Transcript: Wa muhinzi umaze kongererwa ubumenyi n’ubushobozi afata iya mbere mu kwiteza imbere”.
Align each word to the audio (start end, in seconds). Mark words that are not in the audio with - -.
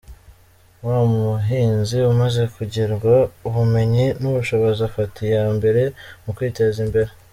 Wa 0.85 0.99
muhinzi 1.13 1.97
umaze 2.11 2.41
kongererwa 2.53 3.15
ubumenyi 3.47 4.05
n’ubushobozi 4.21 4.79
afata 4.89 5.17
iya 5.27 5.45
mbere 5.57 5.81
mu 6.23 6.31
kwiteza 6.37 6.79
imbere”. 6.87 7.09